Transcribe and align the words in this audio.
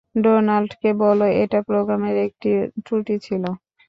ডোনাল্ডকে 0.15 0.89
বলো, 1.01 1.25
এটা 1.41 1.59
প্রোগ্রামের 1.67 2.15
একটা 2.25 2.49
ত্রুটি 2.85 3.15
ছিল। 3.25 3.43